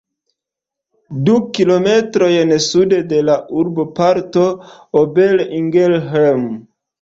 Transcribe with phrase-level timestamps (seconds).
[1.27, 4.47] Du kilometrojn sude de la urboparto
[5.03, 6.51] Ober-Ingelheim.